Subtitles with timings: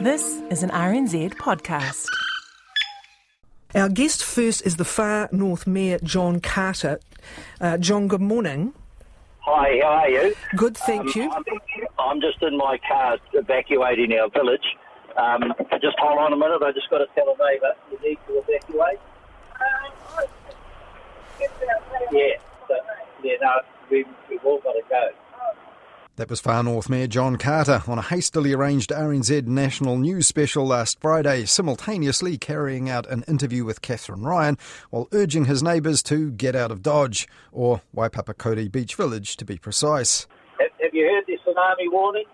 [0.00, 2.06] This is an RNZ podcast.
[3.74, 7.00] Our guest first is the Far North Mayor, John Carter.
[7.60, 8.72] Uh, John, good morning.
[9.40, 10.34] Hi, how are you?
[10.56, 11.30] Good, thank Um, you.
[11.30, 11.44] I'm,
[11.98, 14.64] I'm just in my car evacuating our village.
[15.16, 18.18] Um, just hold on a minute, I just got to tell a neighbour you need
[18.26, 18.98] to evacuate.
[22.12, 22.36] Yeah,
[22.68, 22.74] so,
[23.22, 23.52] yeah, no,
[23.90, 25.08] we, we've all got to go.
[26.16, 30.64] That was Far North Mayor John Carter on a hastily arranged RNZ national news special
[30.64, 34.56] last Friday, simultaneously carrying out an interview with Kathryn Ryan
[34.90, 39.58] while urging his neighbours to get out of Dodge, or Waipapakauri Beach Village to be
[39.58, 40.28] precise.
[40.60, 42.26] Have, have you heard the tsunami warning?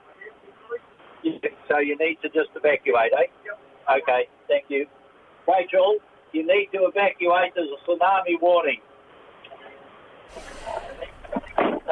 [1.25, 1.31] Yeah,
[1.67, 3.97] So you need to just evacuate, eh?
[3.97, 4.87] Okay, thank you.
[5.49, 5.97] Rachel,
[6.33, 7.55] you need to evacuate.
[7.55, 8.81] There's a tsunami warning.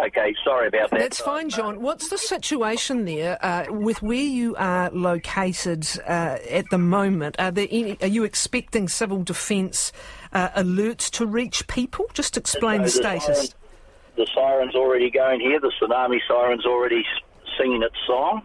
[0.06, 1.00] Okay, sorry about that.
[1.00, 1.82] That's fine, John.
[1.82, 7.36] What's the situation there uh, with where you are located uh, at the moment?
[7.38, 9.92] Are, there any, are you expecting civil defence
[10.32, 12.06] uh, alerts to reach people?
[12.14, 13.38] Just explain the So status.
[13.38, 13.52] siren-
[14.16, 15.60] the siren's already going here.
[15.60, 17.04] The tsunami siren's already
[17.58, 18.42] singing its song.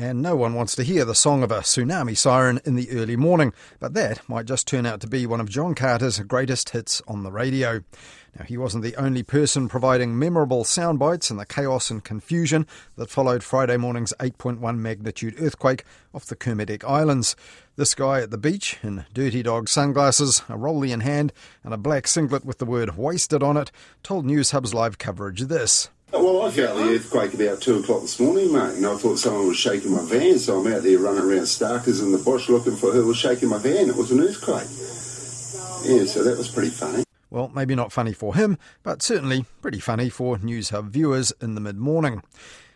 [0.00, 3.16] And no one wants to hear the song of a tsunami siren in the early
[3.16, 7.02] morning, but that might just turn out to be one of John Carter's greatest hits
[7.08, 7.82] on the radio.
[8.38, 12.64] Now, he wasn't the only person providing memorable sound bites in the chaos and confusion
[12.94, 15.82] that followed Friday morning's 8.1 magnitude earthquake
[16.14, 17.34] off the Kermadec Islands.
[17.74, 21.32] This guy at the beach, in dirty dog sunglasses, a rollie in hand,
[21.64, 23.72] and a black singlet with the word wasted on it,
[24.04, 25.90] told Newshub's live coverage this.
[26.10, 29.18] Oh, well, I felt the earthquake about two o'clock this morning, mate, and I thought
[29.18, 32.48] someone was shaking my van, so I'm out there running around Starkers in the bush
[32.48, 33.90] looking for who was shaking my van.
[33.90, 34.68] It was an earthquake.
[35.84, 37.04] Yeah, so that was pretty funny.
[37.28, 41.60] Well, maybe not funny for him, but certainly pretty funny for Newshub viewers in the
[41.60, 42.22] mid morning.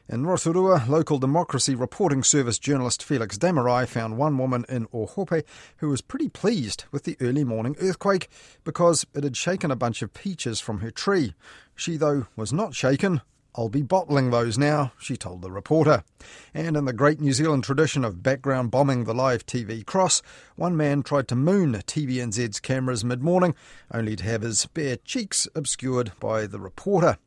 [0.08, 5.42] In Rotorua, local democracy reporting service journalist Felix Desmarais found one woman in Ohope
[5.78, 8.28] who was pretty pleased with the early morning earthquake
[8.62, 11.34] because it had shaken a bunch of peaches from her tree.
[11.82, 13.22] She, though, was not shaken.
[13.56, 16.04] I'll be bottling those now, she told the reporter.
[16.54, 20.22] And in the great New Zealand tradition of background bombing the live TV cross,
[20.54, 23.56] one man tried to moon TVNZ's cameras mid morning,
[23.92, 27.18] only to have his bare cheeks obscured by the reporter.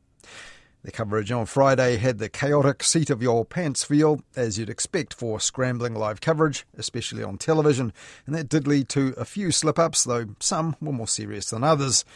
[0.84, 5.12] The coverage on Friday had the chaotic seat of your pants feel, as you'd expect
[5.12, 7.92] for scrambling live coverage, especially on television,
[8.24, 11.62] and that did lead to a few slip ups, though some were more serious than
[11.62, 12.06] others.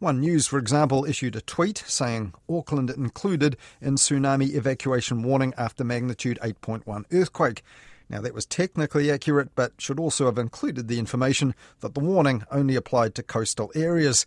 [0.00, 5.82] One News, for example, issued a tweet saying Auckland included in tsunami evacuation warning after
[5.82, 7.64] magnitude 8.1 earthquake.
[8.08, 12.44] Now, that was technically accurate, but should also have included the information that the warning
[12.52, 14.24] only applied to coastal areas.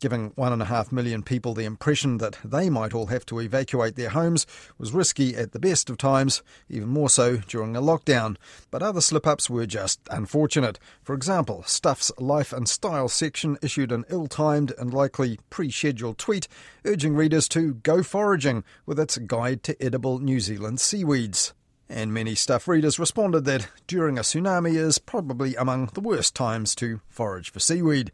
[0.00, 3.38] Giving one and a half million people the impression that they might all have to
[3.38, 4.46] evacuate their homes
[4.78, 8.36] was risky at the best of times, even more so during a lockdown.
[8.70, 10.78] But other slip ups were just unfortunate.
[11.02, 16.16] For example, Stuff's Life and Style section issued an ill timed and likely pre scheduled
[16.16, 16.48] tweet
[16.86, 21.52] urging readers to go foraging with its guide to edible New Zealand seaweeds.
[21.92, 26.76] And many Stuff readers responded that during a tsunami is probably among the worst times
[26.76, 28.12] to forage for seaweed.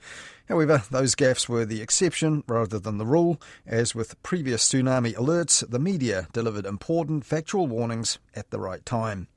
[0.49, 5.69] However, those gaffes were the exception rather than the rule, as with previous tsunami alerts,
[5.69, 9.29] the media delivered important factual warnings at the right time.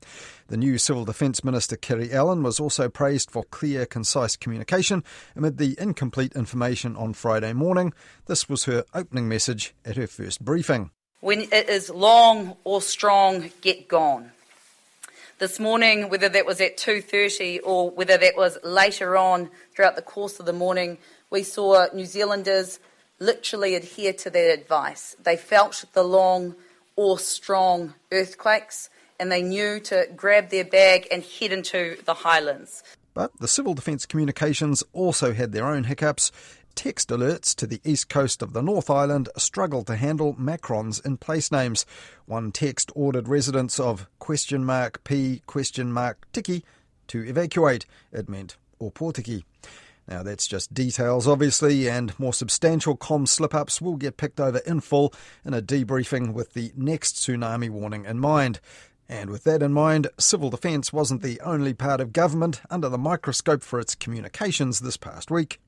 [0.48, 5.04] The new Civil Defence Minister Kiri Allan was also praised for clear, concise communication
[5.36, 7.92] amid the incomplete information on Friday morning.
[8.24, 10.92] This was her opening message at her first briefing.
[11.20, 14.32] When it is long or strong, get gone.
[15.38, 20.02] This morning, whether that was at 2:30 or whether that was later on throughout the
[20.02, 20.96] course of the morning,
[21.28, 22.78] we saw New Zealanders
[23.18, 25.14] literally adhere to that advice.
[25.22, 26.56] They felt the long
[26.96, 28.88] or strong earthquakes
[29.18, 32.82] and they knew to grab their bag and head into the highlands.
[33.12, 36.32] But the Civil Defence Communications also had their own hiccups.
[36.74, 41.16] Text alerts to the east coast of the North Island struggled to handle macrons in
[41.18, 41.84] place names.
[42.26, 46.64] One text ordered residents of question mark P question mark Tiki
[47.08, 47.86] to evacuate.
[48.12, 49.44] It meant Opotiki.
[50.08, 54.58] Now, that's just details, obviously, and more substantial com slip ups will get picked over
[54.58, 55.12] in full
[55.44, 58.58] in a debriefing with the next tsunami warning in mind.
[59.08, 62.98] And with that in mind, civil defence wasn't the only part of government under the
[62.98, 65.60] microscope for its communications this past week.